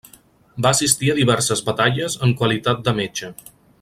[0.65, 3.31] Va assistir a diverses batalles en qualitat de metge.